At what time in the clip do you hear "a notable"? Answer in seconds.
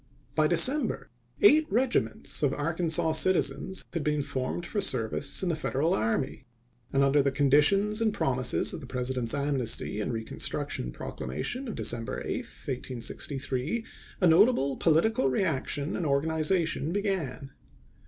14.21-14.75